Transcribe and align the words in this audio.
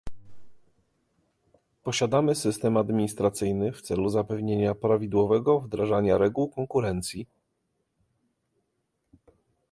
Posiadamy 1.83 2.35
system 2.35 2.77
administracyjny 2.77 3.71
w 3.71 3.81
celu 3.81 4.09
zapewnienia 4.09 4.75
prawidłowego 4.75 5.59
wdrażania 5.59 6.17
reguł 6.17 6.49
konkurencji 6.49 7.27